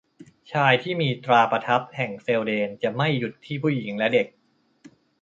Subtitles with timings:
[0.51, 4.27] ชายที่มีตราประทับแห่งเซลเดนจะไม่หยุดที่ผู้หญิงและเด็ก